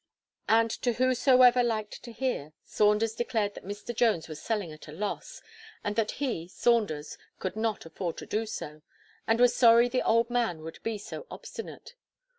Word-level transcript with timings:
And 0.49 0.71
to 0.81 0.93
whosoever 0.93 1.61
liked 1.61 2.01
to 2.01 2.11
hear, 2.11 2.53
Saunders 2.63 3.13
declared 3.13 3.53
that 3.53 3.63
Mr. 3.63 3.95
Jones 3.95 4.27
was 4.27 4.41
selling 4.41 4.71
at 4.71 4.87
loss, 4.87 5.43
and 5.83 5.95
that 5.95 6.13
he 6.13 6.47
(Saunders) 6.47 7.19
could 7.37 7.55
not 7.55 7.85
afford 7.85 8.17
to 8.17 8.25
do 8.25 8.47
so; 8.47 8.81
and 9.27 9.39
was 9.39 9.55
sorry 9.55 9.87
the 9.89 10.01
old 10.01 10.31
man 10.31 10.63
would 10.63 10.81
be 10.81 10.97
so 10.97 11.27
obstinate. 11.29 11.93